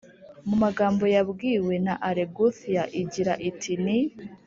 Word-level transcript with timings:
mu 0.47 0.55
magambo 0.63 1.03
yabwiwe 1.15 1.73
na 1.85 1.93
alain 2.07 2.29
gauthier 2.35 2.87
igira 3.01 3.33
iti: 3.49 3.73
«ni 3.83 3.97